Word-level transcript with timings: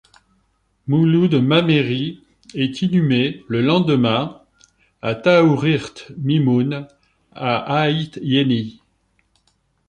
Mouloud 0.87 1.33
Mammeri 1.43 2.23
est 2.55 2.81
inhumé, 2.81 3.43
le 3.47 3.61
lendemain, 3.61 4.41
à 5.03 5.13
Taourirt 5.13 6.11
Mimoun 6.17 6.87
à 7.33 7.57
Aït 7.83 8.17
Yenni. 8.23 8.81